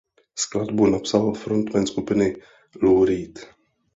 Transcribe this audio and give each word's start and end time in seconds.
Skladbu 0.35 0.85
napsal 0.87 1.33
frontman 1.35 1.87
skupiny 1.87 2.35
Lou 2.81 3.05
Reed. 3.05 3.39